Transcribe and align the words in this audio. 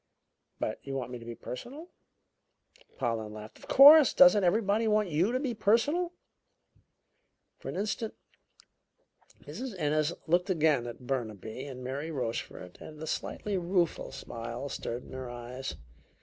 "But 0.59 0.79
you 0.81 0.95
want 0.95 1.11
me 1.11 1.19
to 1.19 1.25
be 1.25 1.35
personal?" 1.35 1.91
Pollen 2.97 3.33
laughed. 3.35 3.59
"Of 3.59 3.67
course! 3.67 4.15
Doesn't 4.15 4.43
everybody 4.43 4.87
want 4.87 5.09
you 5.09 5.31
to 5.31 5.39
be 5.39 5.53
personal?" 5.53 6.11
For 7.59 7.69
an 7.69 7.75
instant 7.75 8.15
Mrs. 9.43 9.75
Ennis 9.77 10.11
looked 10.25 10.49
again 10.49 10.87
at 10.87 11.05
Burnaby 11.05 11.67
and 11.67 11.83
Mary 11.83 12.09
Rochefort, 12.09 12.79
and 12.81 12.99
a 12.99 13.05
slightly 13.05 13.59
rueful 13.59 14.11
smile 14.11 14.69
stirred 14.69 15.03
in 15.03 15.11
her 15.13 15.29
eyes. 15.29 15.75